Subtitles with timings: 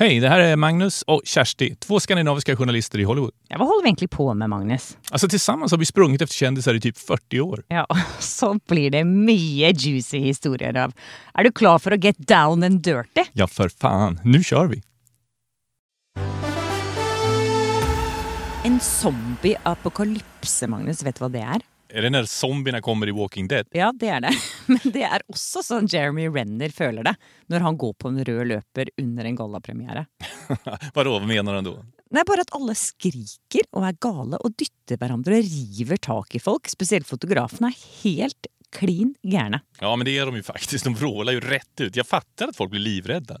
[0.00, 3.34] Hej, det här är Magnus och Kersti, två skandinaviska journalister i Hollywood.
[3.48, 4.96] Ja, hva holder vi egentlig på med, Magnus?
[5.10, 7.64] Alltså tillsammans har vi sprungit efter kändisar i typ 40 år.
[7.68, 7.86] Ja,
[8.18, 10.94] så blir det mye juicy historier av.
[11.34, 13.26] Er du klar for å get down and dirty?
[13.32, 14.20] Ja, för fan.
[14.24, 14.82] Nu kör vi!
[18.64, 21.69] En zombie-apokalypse, Magnus, vet du hva det er?
[21.92, 23.66] Är det når zombiene kommer i Walking Dead?
[23.74, 24.34] Ja, det er det.
[24.66, 27.16] Men det er også sånn Jeremy Renner føler det
[27.50, 30.04] når han går på en rød løper under en gallapremiere.
[30.94, 31.74] Hva mener han da?
[32.10, 36.42] Er bare at alle skriker og er gale og dytter hverandre og river tak i
[36.42, 36.70] folk.
[36.70, 39.62] Spesielt fotografene er helt klin gærne.
[39.80, 40.86] Ja, men det er de jo faktisk.
[40.86, 41.96] De vråler jo rett ut.
[41.96, 43.40] Jeg fatter at folk blir livrädda.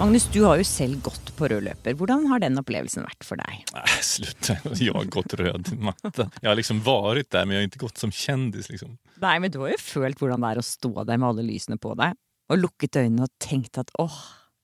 [0.00, 1.92] Magnus, du har jo selv gått på rød løper.
[1.98, 3.58] Hvordan har den opplevelsen vært for deg?
[3.76, 4.48] Nei, slutt.
[4.80, 6.24] Jeg har gått rød, matta.
[6.40, 8.94] Jeg har liksom vært der, men jeg har ikke gått som kjendis, Liksom.
[9.20, 11.76] Nei, men du har jo følt hvordan det er å stå der med alle lysene
[11.76, 12.16] på deg,
[12.48, 14.16] og lukket øynene og tenkt at åh,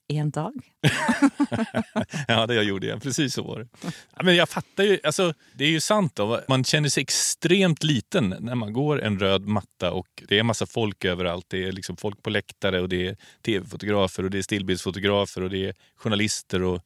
[0.09, 0.55] en dag.
[2.29, 3.03] Ja, det jag gjorde jag.
[3.03, 3.69] Precis så var det.
[4.17, 6.17] Ja, men jag fattar ju, alltså, det är ju sant.
[6.17, 6.41] Då.
[6.49, 10.67] Man känner sig extremt liten när man går en röd matta och det är massa
[10.67, 11.47] folk överallt.
[11.49, 15.51] Det är liksom folk på läktare och det är tv-fotografer och det är stillbildsfotografer och
[15.51, 16.63] det är journalister.
[16.63, 16.81] Och,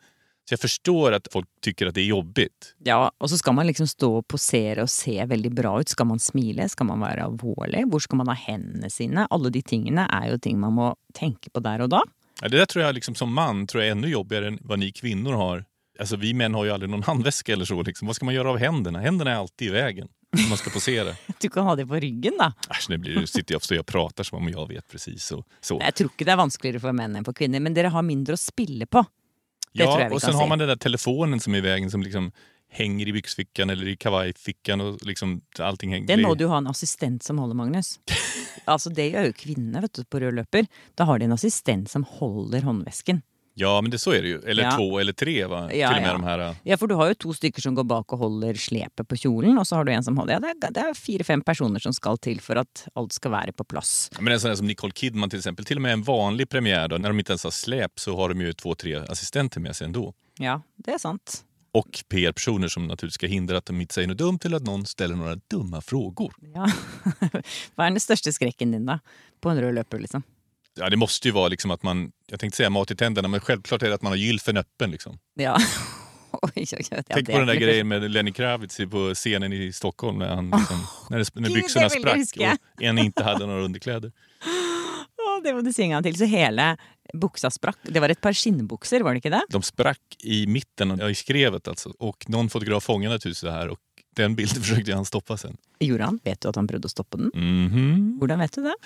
[0.48, 2.75] så jag förstår att folk tycker att det är jobbigt.
[2.84, 5.88] Ja, og så skal man liksom stå og posere og se veldig bra ut.
[5.88, 6.69] Skal man smile?
[6.69, 7.84] Skal man være alvorlig?
[7.91, 9.26] Hvor skal man ha hendene sine?
[9.31, 12.02] Alle de tingene er jo ting man må tenke på der og da.
[12.40, 14.78] Ja, det där tror jag liksom, som man tror jag är ännu jobbigare än vad
[14.78, 15.64] ni kvinnor har.
[15.98, 17.82] Alltså, vi män har ju aldrig någon handväska eller så.
[17.82, 18.06] Liksom.
[18.06, 19.00] Vad ska man göra av händerna?
[19.00, 20.08] Händerna är alltid i vägen
[20.44, 21.14] om man ska posera.
[21.40, 22.52] Du kan ha det på ryggen, da.
[22.70, 25.24] Äsch, nu blir det, sitter jag och står pratar som om jag vet precis.
[25.24, 25.80] Så, så.
[25.80, 28.36] Jeg tror ikke det er vanskeligere for menn enn for kvinner, men dere har mindre
[28.36, 29.04] å spille på.
[29.72, 32.32] Det Ja, och kan har man den där telefonen som är i vägen som liksom
[32.70, 36.06] hänger i byksfikken eller i kavajfickan og liksom allting henger.
[36.06, 37.98] Det må du ha en assistent som holder, Magnus.
[38.69, 40.66] Altså, Det gjør jo kvinnene vet du, på rød løper.
[40.98, 43.22] Da har de en assistent som holder håndvesken.
[43.58, 44.38] Ja, men det, så er det jo.
[44.47, 44.70] Eller Ja.
[44.76, 45.62] to eller tre va?
[45.75, 46.16] Ja, Til og med ja.
[46.16, 46.56] de her.
[46.64, 49.58] Ja, for du har jo to stykker som går bak og holder slepet på kjolen,
[49.58, 51.92] og så har du en som holder Ja, det er, det er fire-fem personer som
[51.92, 54.08] skal til for at alt skal være på plass.
[54.20, 55.64] Men en sånn som Nicole Kidman til eksempel.
[55.66, 58.34] Til og med en vanlig premiere, når när de ikke ens har slep, så har
[58.34, 60.12] de jo to-tre assistenter med seg enda.
[60.38, 61.42] Ja, det er sant.
[61.72, 64.86] Och PR-personer som naturligtvis ska hindra att de inte säger något dumt eller att någon
[64.86, 66.34] ställer några dumma frågor.
[66.54, 66.66] Ja.
[67.76, 68.98] Hva er den største skrekken din, da?
[69.41, 70.22] På en rød løper, liksom?
[70.75, 73.41] Ja, det måste ju vara liksom att man, jag tänkte säga mat i tänderna, men
[73.41, 74.91] självklart är det att man har gylfen öppen.
[74.91, 75.19] Liksom.
[75.34, 75.58] Ja.
[76.42, 76.66] Oj.
[77.08, 80.87] Tänk på den där grejen med Lenny Kravitz på scenen i Stockholm när, han, liksom,
[81.10, 82.19] när, det, när byxorna sprack
[82.76, 84.12] och en inte hade några underkläder.
[85.44, 86.16] Det må du si en gang til.
[86.18, 86.72] Så hele
[87.16, 87.80] buksa sprakk.
[87.84, 89.44] Det var et par skinnbukser, var det ikke det?
[89.50, 91.92] De sprakk i midten i skrevet altså.
[91.98, 95.56] Og noen fotograf fanget huset det Og och den bilden forsøkte han stoppe sen.
[95.80, 96.20] Gjorde han?
[96.24, 97.30] Vet du at han prøvde å stoppe den?
[97.34, 98.18] Mhm.
[98.20, 98.76] Hvordan vet du det?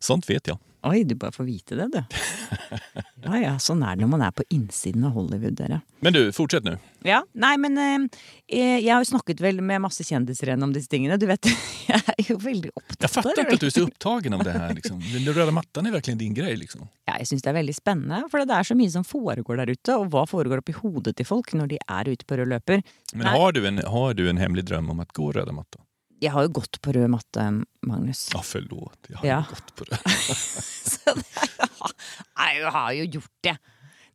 [0.00, 0.58] Sånt vet jeg.
[0.88, 2.00] Oi, du bare får vite det, du.
[3.24, 5.80] Ja ja, sånn er det når man er på innsiden av Hollywood, dere.
[6.00, 6.76] Men du, fortsett nå.
[7.04, 8.06] Ja, nei, men eh,
[8.48, 11.18] jeg har jo snakket vel med masse kjendiser igjen om disse tingene.
[11.20, 11.48] Du vet,
[11.90, 13.04] jeg er jo veldig opptatt av det.
[13.04, 14.72] Jeg fatter ikke at du er så opptatt av det her.
[14.78, 15.02] Liksom.
[15.14, 16.88] Den røde matten er virkelig din greie, Liksom.
[17.08, 19.74] Ja, jeg syns det er veldig spennende, for det er så mye som foregår der
[19.74, 19.98] ute.
[20.00, 22.84] Og hva foregår oppi hodet til folk når de er ute på rød løper.
[23.14, 25.84] Men har du, en, har du en hemmelig drøm om å gå røde mattan?
[26.20, 27.44] Jeg har jo gått på rød matte,
[27.88, 28.26] Magnus.
[28.34, 29.08] Ja, forlåt.
[29.08, 29.40] Jeg har Ja.
[29.48, 30.00] gått på rød.
[30.90, 33.56] Så jeg har jo gjort det.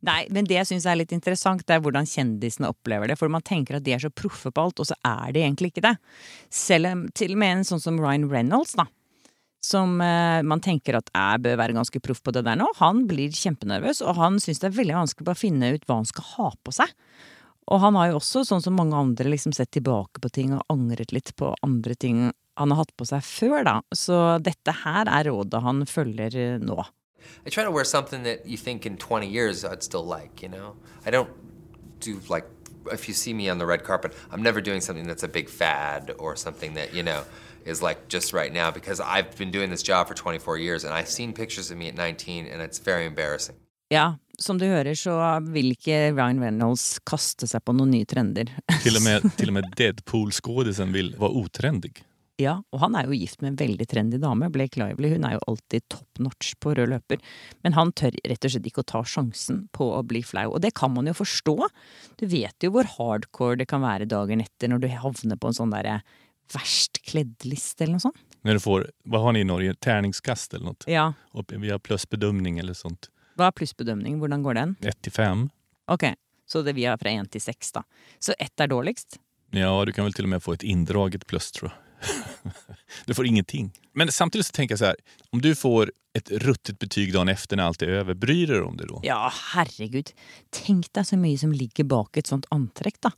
[0.06, 3.16] Nei, men det jeg syns er litt interessant, det er hvordan kjendisene opplever det.
[3.18, 5.72] For man tenker at de er så proffe på alt, og så er de egentlig
[5.72, 5.94] ikke det.
[6.52, 8.86] Selv til og med en sånn som Ryan Reynolds, da.
[9.66, 12.68] Som eh, man tenker at jeg bør være ganske proff på det der nå.
[12.78, 16.06] Han blir kjempenervøs, og han syns det er veldig vanskelig å finne ut hva han
[16.12, 16.92] skal ha på seg.
[17.66, 20.66] Og han har jo også, sånn som mange andre, liksom sett tilbake på ting og
[20.72, 23.80] angret litt på andre ting han har hatt på seg før, da.
[23.92, 26.78] Så dette her er rådet han følger eh, nå.
[27.44, 30.48] I try to wear something that you think in 20 years I'd still like, you
[30.48, 30.76] know?
[31.04, 31.30] I don't
[32.00, 32.46] do like
[32.92, 35.48] if you see me on the red carpet, I'm never doing something that's a big
[35.48, 37.24] fad or something that, you know,
[37.64, 40.94] is like just right now because I've been doing this job for 24 years and
[40.94, 43.56] I've seen pictures of me at 19 and it's very embarrassing.
[43.88, 45.14] Ja, som du hører så
[45.52, 48.50] vil ikke Ryan Reynolds kaste seg på noen nye trender.
[48.84, 51.94] Til og med, till och med Deadpool-skådisen vil være otrendig.
[52.36, 55.14] Ja, og han er jo gift med en veldig trendy dame, Blake Lively.
[55.14, 57.22] Hun er jo alltid top notch på rød løper.
[57.64, 60.50] Men han tør rett og slett ikke å ta sjansen på å bli flau.
[60.50, 61.56] Og det kan man jo forstå.
[62.20, 65.56] Du vet jo hvor hardcore det kan være dagen etter når du havner på en
[65.56, 66.02] sånn derre
[66.52, 68.22] verst kledd-liste eller noe sånt.
[68.46, 70.90] Når du får, Hva har ni i Norge, Terningskast eller noe?
[70.92, 71.12] Ja.
[71.32, 73.08] Och via plussbedømning eller sånt.
[73.36, 74.18] Hva er plussbedømning?
[74.20, 74.76] Hvordan går den?
[74.80, 75.46] 1 til 5.
[75.92, 76.08] Ok,
[76.48, 77.84] så det vi har fra én til seks, da.
[78.18, 79.18] Så ett er dårligst?
[79.56, 81.82] Ja, du kan vel til og med få et indraget pluss, tror jeg.
[83.06, 83.70] Du får ingenting.
[83.92, 85.00] Men samtidig så tenker jeg så her,
[85.34, 88.66] om du får et ruttet betyg dagen efter når alt er over, bryr du deg
[88.66, 89.00] om det da?
[89.06, 89.18] Ja,
[89.52, 90.12] herregud.
[90.54, 93.12] Tenk deg så mye som ligger bak et sånt antrekk, da.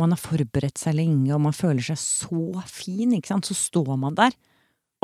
[0.00, 3.48] Man har forberedt seg lenge, og man føler seg så fin, ikke sant.
[3.48, 4.34] Så står man der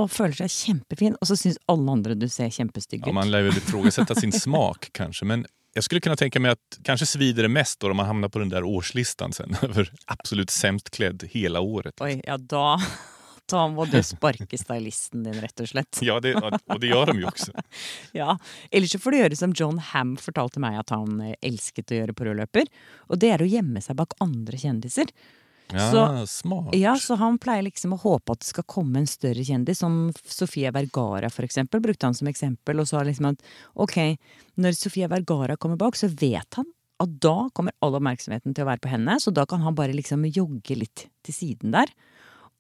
[0.01, 3.07] og føler seg kjempefin, og så syns alle andre du ser kjempestygg ut.
[3.07, 6.79] Ja, man lär väl ifrågasätta sin smak kanskje, men jag skulle kunna tänka mig att
[6.83, 10.51] kanske svider det mest då om man hamnar på den där årslistan sen över absolut
[10.51, 12.01] sämst klädd hela året.
[12.01, 12.81] Oi, ja da
[13.51, 15.99] Da må du sparke stylisten din, rett og slett.
[16.07, 17.51] Ja, det, og det gjør de jo også.
[18.21, 18.37] Ja,
[18.71, 21.99] Ellers så får du gjøre som John Ham fortalte meg at han eh, elsket å
[21.99, 22.71] gjøre på rød løper.
[23.11, 25.11] Og det er å gjemme seg bak andre kjendiser.
[25.73, 26.75] Ja, Så- smart.
[26.75, 30.13] Ja, så han pleier liksom å håpe at det skal komme en større kjendis, som
[30.25, 33.43] Sofia Vergara for eksempel, brukte han som eksempel, og sa liksom at
[33.77, 34.17] ok,
[34.59, 36.67] når Sofia Vergara kommer bak, så vet han
[37.01, 39.95] at da kommer all oppmerksomheten til å være på henne, så da kan han bare
[39.97, 41.87] liksom jogge litt til siden der,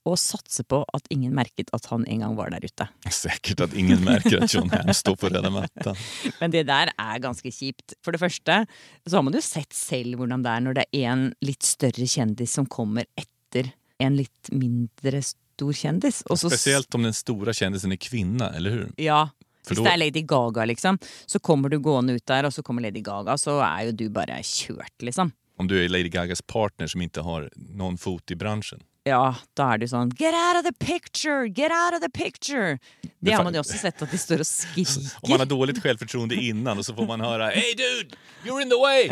[0.09, 2.87] og satse på at ingen merket at han en gang var der ute.
[3.13, 5.99] Sikkert at ingen merker at John Ham står på röda mattan.
[6.41, 7.97] Men det der er ganske kjipt.
[8.05, 8.63] For det første
[9.07, 12.09] så har man jo sett selv hvordan det er når det er en litt større
[12.09, 16.23] kjendis som kommer etter en litt mindre stor kjendis.
[16.31, 18.87] Og så- Speciellt om den store kjendisen er kvinne, eller hur?
[18.97, 19.27] Ja.
[19.69, 20.97] Hvis det er Lady Gaga, liksom,
[21.29, 24.07] så kommer du gående ut der, og så kommer Lady Gaga, så er jo du
[24.09, 25.35] bare kjørt, liksom.
[25.61, 28.81] Om du er Lady Gagas partner som ikke har noen fot i branschen.
[29.09, 31.49] Ja, da er det jo sånn Get out of the picture!
[31.49, 32.79] Get out of the picture!
[33.21, 35.83] Det har man jo også sett at de står og Om man har dårlig dåligt
[35.83, 39.09] självförtroende innan og så får man høre Hey dude, you're in the way!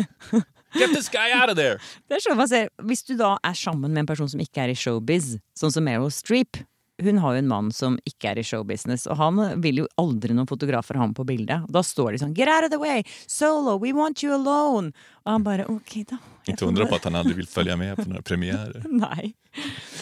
[0.77, 1.81] Get this guy out of there!
[2.09, 4.67] Det er sånn man ser, Hvis du da er sammen med en person som ikke
[4.67, 6.61] er i showbiz, sånn som Meryl Streep
[7.03, 10.35] Hun har jo en mann som ikke er i showbusiness, og han vil jo aldri
[10.35, 11.69] noen fotografer ha ham på bildet.
[11.71, 13.05] Da står de sånn Get out of the way!
[13.31, 13.77] Solo!
[13.79, 14.91] We want you alone!
[15.23, 16.19] Og han bare Ok, da.
[16.49, 18.83] Ikke bare- på at han aldri vil følge med på noen premierer.
[19.05, 19.35] Nei.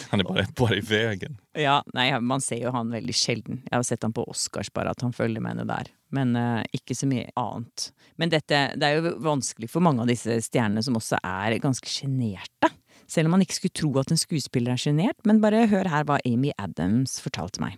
[0.09, 1.37] Han er bare, bare i veien.
[1.57, 3.61] Ja, nei, man ser jo han veldig sjelden.
[3.67, 5.91] Jeg har sett han på Oscars, bare at han følger med henne der.
[6.15, 7.89] Men uh, ikke så mye annet.
[8.17, 11.89] Men dette, det er jo vanskelig for mange av disse stjernene som også er ganske
[11.91, 12.71] sjenerte.
[13.07, 15.19] Selv om man ikke skulle tro at en skuespiller er sjenert.
[15.25, 17.77] Men bare hør her hva Amy Adams fortalte meg.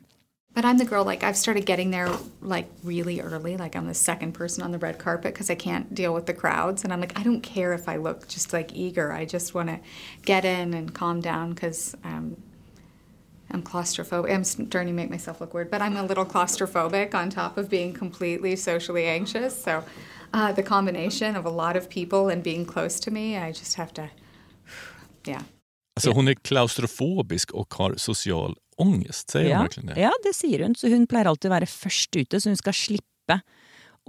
[0.55, 2.09] But I'm the girl, like, I've started getting there,
[2.41, 3.55] like, really early.
[3.55, 6.33] Like, I'm the second person on the red carpet because I can't deal with the
[6.33, 6.83] crowds.
[6.83, 9.13] And I'm like, I don't care if I look just, like, eager.
[9.13, 9.79] I just want to
[10.25, 12.35] get in and calm down because um,
[13.51, 14.33] I'm claustrophobic.
[14.33, 17.69] I'm starting to make myself look weird, but I'm a little claustrophobic on top of
[17.69, 19.63] being completely socially anxious.
[19.63, 19.83] So
[20.33, 23.75] uh, the combination of a lot of people and being close to me, I just
[23.75, 24.09] have to,
[25.27, 25.41] yeah.
[25.95, 30.01] Alltså hon är klaustrofobisk och har social ångest, säger hon Ja, verkligen det?
[30.01, 30.75] ja, det sier hun.
[30.75, 33.41] Så hun pleier alltid å være først ute, så hun skal slippe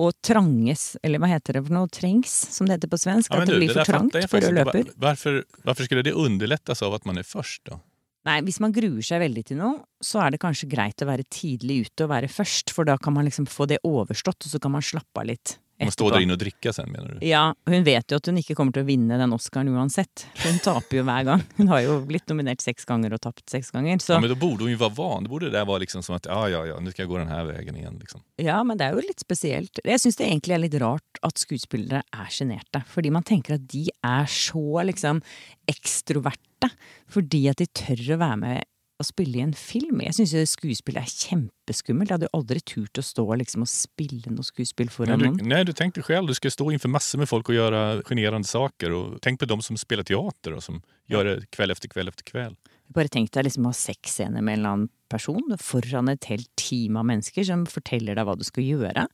[0.00, 3.32] å tranges, eller hva heter det for noe, trengs, som det heter på svensk.
[3.34, 6.12] Ja, at det du, blir for trangt for å løpe Hvorfor Varför, varför skulle det
[6.12, 7.80] underlättas av at man er først, da?
[8.28, 11.24] Nei, hvis man gruer seg veldig til noe, så er det kanskje greit å være
[11.32, 14.60] tidlig ute og være først, for da kan man liksom få det overstått, og så
[14.60, 15.56] kan man slappe av litt
[15.88, 17.22] Man står der inne og drikker sen mener du?
[17.24, 20.26] Ja, hun vet jo at hun ikke kommer til å vinne den Oscaren uansett.
[20.42, 21.44] Hun taper jo hver gang.
[21.56, 24.02] Hun har jo blitt nominert seks ganger og tapt seks ganger.
[24.04, 25.24] Så Ja, men da borde hun jo være van.
[25.24, 27.40] Det borde det være liksom som at ja, ja, ja, nå skal jeg gå denne
[27.48, 27.96] veien igjen.
[28.02, 28.24] Liksom.
[28.44, 29.80] Ja, men det er jo litt spesielt.
[29.84, 32.84] Jeg syns det egentlig er litt rart at skuespillere er sjenerte.
[32.90, 35.22] Fordi man tenker at de er så liksom
[35.70, 36.70] ekstroverte.
[37.10, 38.68] Fordi at de tør å være med
[39.00, 40.02] og spille i en film.
[40.04, 42.10] Jeg syns skuespill er kjempeskummelt.
[42.10, 45.38] Jeg hadde jo aldri turt å stå liksom og spille noe skuespill foran noen.
[45.48, 46.28] Nei, du tenkte selv.
[46.28, 48.96] du skal stå innenfor masse med folk og gjøre sjenerende saker.
[48.96, 52.28] Og tenk på dem som spiller teater og som gör det kveld efter kveld efter
[52.28, 52.58] kveld.
[52.90, 56.50] Bare tenk deg liksom å ha sexscener med en eller annen person foran et helt
[56.58, 59.06] team av mennesker som forteller deg hva du skal gjøre.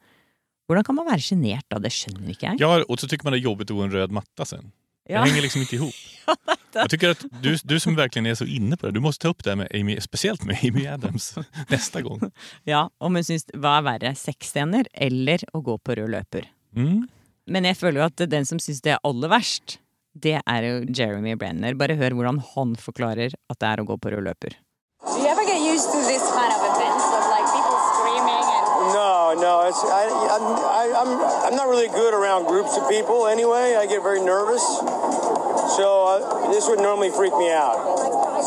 [0.66, 1.78] Hvordan kan man være sjenert da?
[1.78, 2.64] Det skjønner ikke jeg.
[2.64, 4.72] Ja, og så syns man det er jobbigt å gå en rød matta sen.
[5.06, 5.20] Ja.
[5.22, 5.74] Det ikke liksom hop.
[5.76, 6.55] ihop.
[6.76, 9.28] Jag tycker att du, du som verkligen är så inne på det, du måste ta
[9.28, 11.34] upp det här med Amy, speciellt med Amy Adams
[11.68, 12.20] nästa gång.
[12.64, 16.48] Ja, om hun syns hva er verre, sexscener eller å gå på rød løper.
[16.76, 17.06] Mm.
[17.46, 19.78] Men jeg føler jo at den som syns det er aller verst,
[20.16, 21.76] det er jo Jeremy Brenner.
[21.78, 24.56] Bare hør hvordan han forklarer at det er å gå på rød løper.
[25.06, 28.64] Do you ever get used to this kind of events of like people screaming and
[28.96, 30.46] No, no, it's I, I'm
[30.80, 31.10] I, I'm
[31.46, 33.76] I'm not really good around groups of people anyway.
[33.76, 34.64] I get very nervous,
[35.68, 37.78] so uh, this would normally freak me out.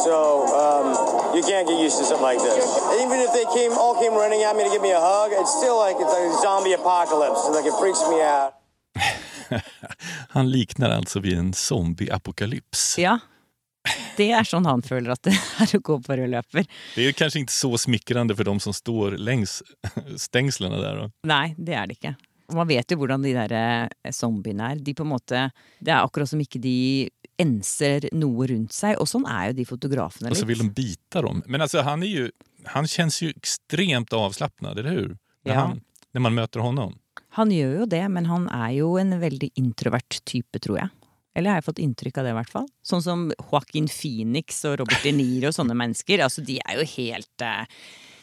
[0.06, 2.66] So um, you can't get used to something like this.
[2.92, 5.32] And even if they came all came running at me to give me a hug,
[5.34, 7.50] it's still like it's like a zombie apocalypse.
[7.50, 8.54] Like it freaks me out.
[10.30, 12.98] Han liknar alltså vid en zombieapokalyps.
[12.98, 13.20] Ja.
[14.18, 15.34] Det er sånn han føler at det
[15.64, 16.66] er å gå på rød løper.
[16.96, 19.64] Det är kanske inte så smickrande för de som står längs
[20.18, 20.96] stängslen där.
[20.96, 21.12] Då.
[21.24, 22.16] Nei, det er det ikke.
[22.50, 24.82] Og Man vet jo hvordan de der eh, zombiene er.
[24.84, 25.48] De på en måte,
[25.80, 28.98] Det er akkurat som ikke de enser noe rundt seg.
[29.00, 31.44] Og sånn er jo de fotografene Og så vil de bite dem.
[31.48, 32.30] Men altså, han er jo
[32.74, 35.14] han kjennes jo ekstremt avslappet, eller hur?
[35.48, 35.60] Når, Ja.
[35.62, 35.82] han,
[36.14, 36.98] når man møter honom.
[37.38, 40.90] Han gjør jo det, men han er jo en veldig introvert type, tror jeg.
[41.38, 42.68] Eller har jeg fått inntrykk av det, i hvert fall.
[42.84, 46.20] Sånn som Joaquin Phoenix og Robert De Niro og sånne mennesker.
[46.26, 47.64] Altså, de er jo helt eh,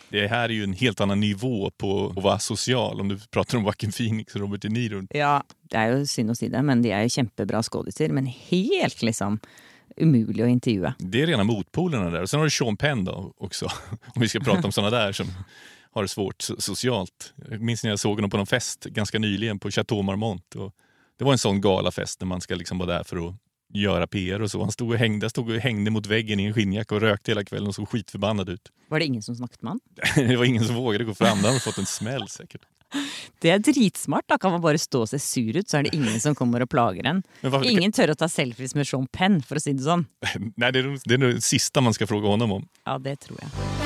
[0.08, 3.58] Det här är ju en helt annan nivå på att vara social om du pratar
[3.58, 5.06] om Joaquin Phoenix och Robert De Niro.
[5.10, 8.12] Ja, det er jo synd å si det, men de er jo kjempebra skådiser.
[8.14, 9.40] Men helt liksom
[9.96, 10.92] umulig å intervjue.
[10.98, 12.22] Det är rena motpolerna där.
[12.22, 13.66] Och sen har du Sean Penn då också,
[14.14, 15.26] om vi ska prata om sånne där som
[15.90, 17.32] har det svårt sosialt.
[17.60, 20.54] minns när jag såg honom på någon fest ganska nyligen på Chateau Marmont.
[20.54, 20.72] Och
[21.18, 23.34] det var en sån galafest när man ska liksom vara där för att
[23.74, 24.60] göra PR och så.
[24.62, 27.44] Han stod och hängde, stod och hängde mot väggen i en skinnjacka och rökte hela
[27.44, 28.68] kvällen och såg skitförbannad ut.
[28.88, 29.80] Var det ingen som snakket med han?
[30.28, 32.60] Det var ingen som vågade gå fram, Han hade fått en smäll säkert.
[33.40, 34.24] Det er dritsmart.
[34.28, 36.62] Da kan man bare stå og se sur ut, så er det ingen som kommer
[36.62, 37.22] og plager en.
[37.42, 40.06] Varför- Ingen tør å ta selfies med Sean Penn, for å si det sånn.
[40.56, 42.68] Nej, det är, nog- det är det sista man ska fråga honom om.
[42.84, 43.85] Ja, det tror jeg.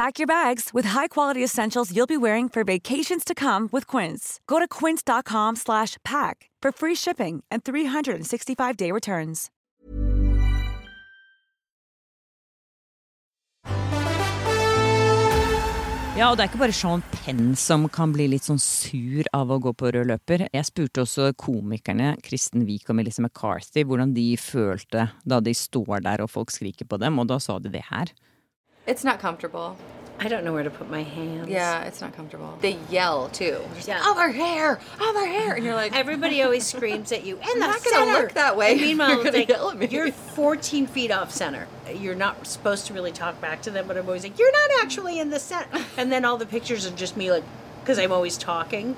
[0.00, 4.40] Pack your bags with high-quality essentials you'll be wearing for vacations to come with Quince.
[4.46, 9.50] Go to quince.com slash pack for free shipping and 365-day returns.
[16.16, 19.52] Ja, og det er ikke bare Sean Penn som kan bli litt sånn sur av
[19.52, 20.46] å gå på rød løper.
[20.48, 26.08] Jeg spurte også komikerne Kristen Wiik og Melissa McCarthy hvordan de følte da de står
[26.08, 28.16] der og folk skriker på dem, og da sa de det her.
[28.90, 29.76] It's not comfortable.
[30.22, 31.48] I don't know where to put my hands.
[31.48, 32.58] Yeah, it's not comfortable.
[32.60, 33.58] They yell too.
[33.74, 34.04] Just, Yeah.
[34.06, 35.54] Over here, over hair!
[35.54, 37.36] and you're like, Everybody always screams at you.
[37.36, 38.20] And I'm the not gonna center.
[38.20, 38.72] look that way.
[38.72, 39.88] And meanwhile, You're like, yell at me.
[39.88, 41.66] you're 14 feet off center.
[41.94, 44.82] You're not supposed to really talk back to them, but I'm always like, you're not
[44.82, 45.82] actually in the center.
[45.96, 47.44] And then all the pictures are just me, like,
[47.80, 48.96] because I'm always talking.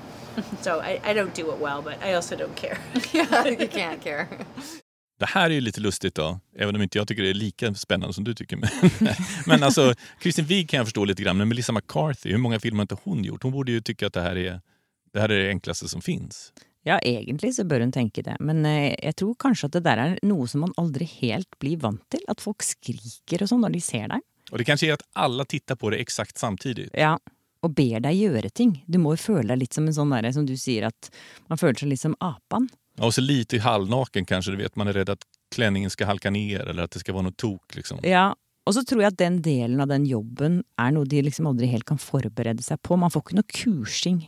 [0.61, 2.79] So I, I don't do it well, but I also don't care.
[3.13, 4.27] yeah, you can't care.
[5.23, 7.73] Det här är ju lite lustigt då, även om inte jag tycker det är lika
[7.73, 8.57] spännande som du tycker.
[8.57, 8.69] Men,
[9.47, 12.77] men alltså, Kristin Wiig kan jag förstå lite grann, men Melissa McCarthy, hur många filmer
[12.77, 13.43] har inte hon gjort?
[13.43, 14.61] Hon borde ju tycka att det här är
[15.13, 16.53] det, här är det enklaste som finns.
[16.83, 20.01] Ja, egentlig så bør hun tenke det, men eh, jeg tror kanskje at det der
[20.03, 22.19] er noe som man aldri helt blir vant til.
[22.27, 24.27] At folk skriker og sånn når de ser deg.
[24.51, 26.89] Och det kanske är att alla tittar på det exakt samtidigt.
[26.93, 27.15] Ja,
[27.63, 28.83] og ber deg gjøre ting.
[28.87, 31.11] Du må jo føle deg litt som en sånn derre som du sier at
[31.47, 32.67] man føler seg litt som apan.
[32.97, 35.23] Ja, Och så lite halvnaken kanske, du vet, man är rädd att
[35.55, 37.75] klänningen ska halka ner eller att det ska vara något tok.
[37.75, 37.99] Liksom.
[38.03, 38.35] Ja,
[38.65, 41.67] og så tror jeg at den delen av den jobben er noe de liksom aldri
[41.67, 42.95] helt kan forberede seg på.
[42.95, 44.21] Man får ikke noe kursing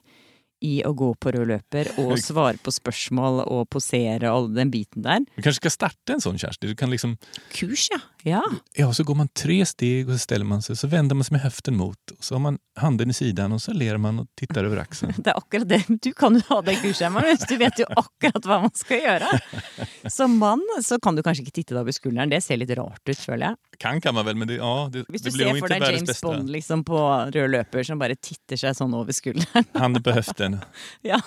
[0.64, 4.74] i å gå på rød løper og svare på spørsmål og posere og all den
[4.74, 5.26] biten der.
[5.36, 6.72] Du kanskje skal starte en sånn, Kjersti?
[6.72, 7.18] Du kan liksom,
[7.56, 8.02] Kurs, ja.
[8.26, 8.42] Ja.
[8.74, 11.36] ja, så går man tre steg og så steller man seg, så vender man seg
[11.36, 14.30] med høften mot og så har man handen i siden, og så ler man og
[14.40, 15.14] tittar over aksen.
[15.26, 15.82] Det er akkurat det.
[16.02, 17.46] Du kan jo ha det kurset, Magnus.
[17.48, 19.30] Du vet jo akkurat hva man skal gjøre.
[20.18, 22.34] Som mann så kan du kanskje ikke titte deg over skulderen.
[22.34, 23.80] Det ser litt rart ut, føler jeg.
[23.82, 25.86] Kan kan man vel, men det, ja, det, Hvis du det blir ser for deg
[25.86, 26.28] James bästa.
[26.28, 27.00] Bond liksom på
[27.36, 29.70] rød løper som bare titter seg sånn over skulderen.
[29.76, 30.16] Handen på
[30.54, 30.60] höften.
[31.12, 31.20] Ja.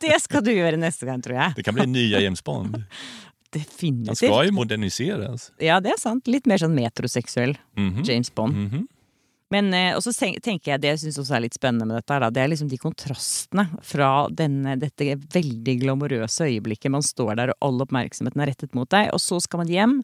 [0.00, 1.54] Det skal du gjøre neste gang, tror jeg.
[1.56, 2.82] Det kan bli nye James Bond.
[3.52, 4.08] definitivt.
[4.08, 5.50] Han skal jo moderniseres.
[5.60, 6.28] Ja, det er sant.
[6.28, 8.04] Litt mer sånn metroseksuell Mhm.
[8.08, 8.54] James Bond.
[8.56, 8.86] Mhm.
[9.52, 10.02] Men eh, og
[10.40, 12.48] tenker jeg det jeg syns også er litt spennende med dette, her, da, det er
[12.48, 16.88] liksom de kontrastene fra denne, dette veldig glamorøse øyeblikket.
[16.90, 19.10] Man står der, og all oppmerksomheten er rettet mot deg.
[19.12, 19.98] Og så skal man hjem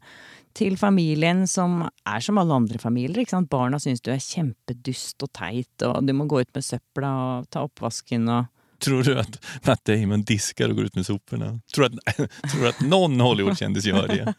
[0.59, 3.23] til familien som er som alle andre familier.
[3.23, 3.51] ikke sant?
[3.51, 7.51] Barna syns du er kjempedust og teit, og du må gå ut med søpla og
[7.53, 11.49] ta oppvasken og Tror du at Matt Damon disker og går ut med soporna?
[11.75, 14.35] Tror du at, tror du at noen Hollywood-kjendis gjør det?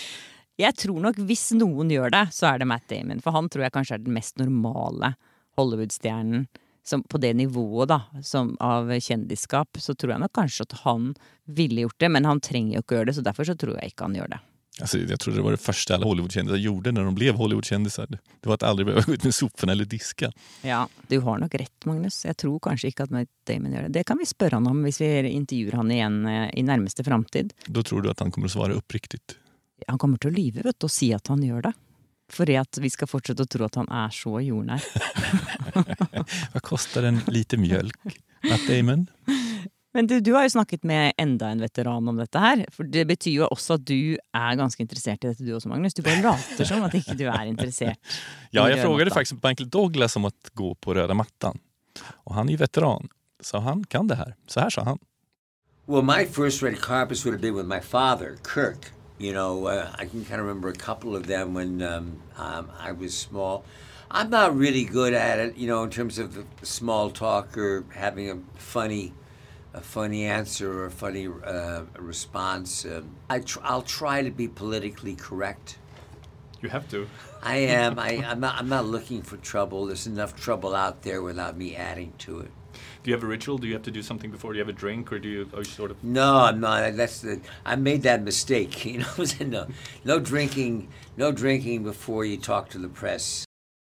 [0.62, 3.20] Jeg tror nok hvis noen gjør det, så er det Matt Damon.
[3.24, 5.14] For han tror jeg kanskje er den mest normale
[5.58, 6.46] Hollywood-stjernen.
[6.84, 11.12] Som på det nivået da, som av kjendisskap, så tror jeg nok kanskje at han
[11.46, 12.10] ville gjort det.
[12.16, 14.32] Men han trenger jo ikke gjøre det, så derfor så tror jeg ikke han gjør
[14.34, 14.40] det.
[14.80, 18.06] Alltså, jag tror det var det första alla Hollywoodkändisar gjorde när de blev Hollywoodkändisar.
[18.40, 20.32] Det var att aldrig behöva gå ut med soporna eller diska.
[20.62, 22.24] Ja, du har nok rett, Magnus.
[22.24, 23.92] Jeg tror kanskje ikke at Matt Damon gjør det.
[23.98, 27.52] Det kan vi spørre han om hvis vi intervjuer han igjen eh, i nærmeste framtid.
[27.66, 29.36] Då tror du att han kommer att svara uppriktigt.
[29.88, 31.72] Han kommer til å lyve vet du, og si at han gjør det.
[32.32, 34.80] Fordi at vi skal fortsette å tro at han er så jordnær.
[36.54, 37.98] Vad kostar en liter mjölk?
[38.48, 39.06] Matt Damon?
[39.92, 42.64] Men du, du har jo snakket med enda en veteran om dette her.
[42.72, 45.96] For det betyr jo også at du er ganske interessert i dette du også, Magnus.
[45.96, 48.00] Du bare later som at ikke du er interessert.
[48.52, 51.56] Ja, jeg spurte faktisk Michael Douglas om å gå på røde mattan.
[52.28, 53.08] Og han er jo veteran,
[53.40, 54.34] så han kan det her.
[54.48, 55.00] Så her sa han.
[55.86, 58.92] Well, my first red carpets would have been with my father, Kirk.
[59.18, 62.70] You know, uh, I can kind of remember a couple of them when um, um,
[62.78, 63.64] I was small.
[64.10, 67.84] I'm not really good at it, you know, in terms of the small talk or
[67.94, 69.12] having a funny,
[69.74, 72.84] a funny answer or a funny uh, response.
[72.84, 75.78] Um, I tr- I'll try to be politically correct.
[76.60, 77.08] You have to.
[77.42, 77.98] I am.
[77.98, 78.54] I, I'm not.
[78.56, 79.86] I'm not looking for trouble.
[79.86, 82.50] There's enough trouble out there without me adding to it.
[83.02, 83.58] Do you have a ritual?
[83.58, 84.52] Do you have to do something before?
[84.52, 86.04] Do you have a drink or do you, are you sort of...
[86.04, 86.96] No, I'm not.
[86.96, 87.40] That's the.
[87.66, 88.84] I made that mistake.
[88.92, 89.66] You know, no,
[90.04, 93.44] no drinking, no drinking before you talk to the press.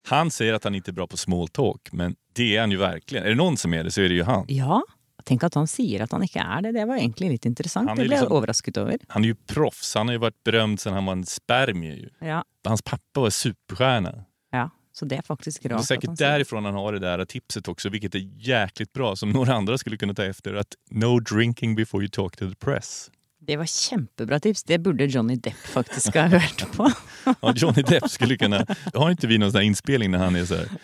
[0.08, 2.76] Han säger att han inte är bra på small talk, men det är han ju
[2.76, 3.24] verkligen.
[3.24, 4.44] Är det någon som är det så är det ju han.
[4.48, 4.82] Ja,
[5.28, 6.74] tenk at han sier at han ikke er det.
[6.78, 7.88] Det var egentlig litt interessant.
[7.92, 9.04] Det ble jeg liksom- overrasket over.
[9.14, 9.92] Han er jo proffs.
[9.94, 12.10] Han har jo vært berømt siden han var en spermie.
[12.20, 14.24] Ja, Hans pappa var superstjerne.
[14.52, 14.68] ja.
[14.98, 15.70] Så det er faktisk rart.
[15.70, 16.60] Det han sikkert sier.
[16.60, 20.12] han har det der tipset også, vilket er jæklig bra, som noen andre skulle kunne
[20.12, 20.56] ta efter.
[20.58, 23.08] At no drinking before you talk to the press.
[23.48, 24.62] Det var kjempebra tips.
[24.68, 26.90] Det burde Johnny Depp faktisk ha hørt på.
[27.42, 28.62] Ja, Johnny Depp skulle kunne
[28.94, 30.76] Har ikke vi noen sånn innspilling når han er sånn.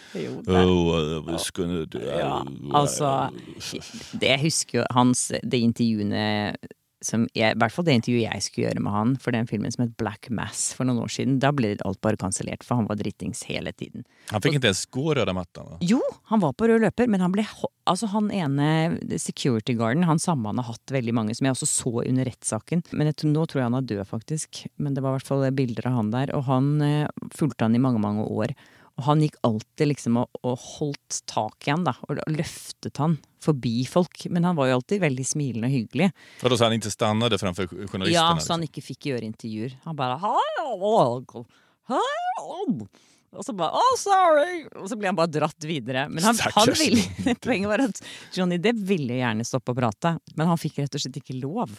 [0.51, 1.85] Oh, gonna.
[2.05, 2.41] Ja,
[2.77, 3.13] altså
[4.13, 6.25] det, Jeg husker jo hans Det intervjuene
[7.07, 9.73] som jeg, I hvert fall det intervjuet jeg skulle gjøre med han for den filmen
[9.75, 11.39] som het Black Mass for noen år siden.
[11.43, 14.07] Da ble alt bare kansellert, for han var drittings hele tiden.
[14.33, 15.79] Han fikk ikke ens gå røde mattan va?
[15.85, 16.01] Jo,
[16.33, 17.47] han var på rød løper, men han ble
[17.85, 21.67] Altså, han ene security guarden, han samme han har hatt veldig mange, som jeg også
[21.69, 22.81] så under rettssaken.
[22.97, 24.63] Men jeg, nå tror jeg han er død, faktisk.
[24.81, 26.33] Men det var i hvert fall bilder av han der.
[26.33, 28.55] Og han eh, fulgte han i mange, mange år.
[28.95, 31.97] Og han gikk alltid liksom og, og holdt tak i han, da.
[32.07, 34.27] Og løftet han forbi folk.
[34.31, 36.11] Men han var jo alltid veldig smilende og hyggelig.
[36.43, 38.15] For da så han inte stannade framfor journalistene?
[38.15, 39.75] Ja, så han ikke fikk gjøre intervjuer.
[39.89, 40.39] Han bare «Hei,
[41.91, 42.07] hei»,
[43.35, 44.61] Og så bare oh, sorry!
[44.79, 46.07] Og så ble han bare dratt videre.
[46.07, 47.03] Men han, han ville,
[47.45, 47.99] poenget var at
[48.37, 51.75] Johnny Depp ville gjerne stoppe å prate, men han fikk rett og slett ikke lov.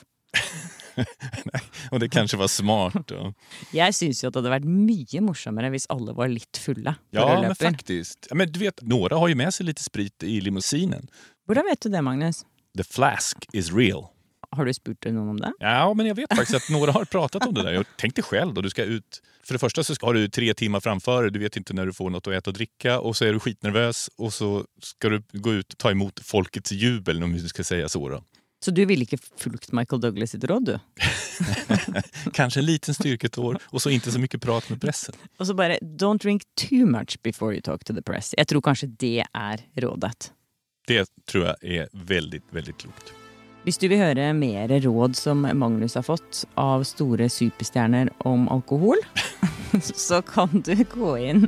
[1.91, 3.11] Och det kanskje var smart.
[3.11, 3.33] Og...
[3.75, 6.95] Jeg syns jo at det hadde vært mye morsommere hvis alle var litt fulle.
[7.15, 8.29] Ja, men faktisk.
[8.33, 11.09] Men du vet, Noen har jo med seg litt sprit i limousinen.
[11.49, 12.43] Hvordan vet du det, Magnus?
[12.77, 14.09] The flask is real.
[14.55, 15.51] Har du spurt noen om det?
[15.59, 17.87] Ja, men jeg vet faktisk at noen har pratet om det der.
[17.99, 18.63] Tenk deg selv, da.
[18.63, 19.19] du skal ut.
[19.45, 21.97] For det første så har du tre timer framfor dig, du vet ikke når du
[21.97, 24.49] får noe å äta og drikke, og så er du skitnervøs, og så
[24.81, 28.01] skal du gå ut og ta imot folkets jubel, om vi skal si så.
[28.09, 28.21] Då.
[28.65, 30.79] Så du ville ikke fulgt Michael Douglas sitt råd, du?
[32.33, 35.13] Kanskje en liten styrketår og så ikke så mye prat med pressen.
[35.37, 38.33] Og så bare don't drink too much before you talk to the press.
[38.33, 40.33] Jeg tror kanskje det er rådet.
[40.89, 43.13] Det tror jeg er veldig, veldig klokt.
[43.69, 48.97] Hvis du vil høre mer råd som Magnus har fått av store superstjerner om alkohol,
[50.07, 51.45] så kan du gå inn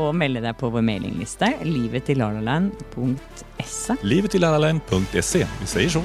[0.00, 4.00] og melde deg på vår mailingliste livetillalaland.se.
[4.00, 6.04] Livetillalaland.se, vi sier så.